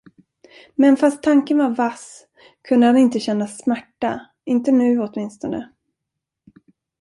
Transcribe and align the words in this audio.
Men 0.75 0.97
fast 0.97 1.23
tanken 1.23 1.57
var 1.57 1.69
vass, 1.69 2.27
kunde 2.61 2.85
han 2.87 2.97
inte 2.97 3.19
känna 3.19 3.47
smärta, 3.47 4.21
inte 4.45 4.71
nu 4.71 4.99
åtminstone. 4.99 5.71